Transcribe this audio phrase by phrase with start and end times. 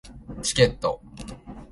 [0.41, 0.99] チケット